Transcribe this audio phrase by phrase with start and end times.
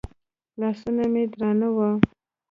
[0.59, 1.89] لاسونه مې درانه وو.